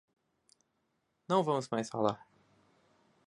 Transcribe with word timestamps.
Não 1.29 1.43
vamos 1.43 1.69
mais 1.69 1.87
falar. 1.87 2.25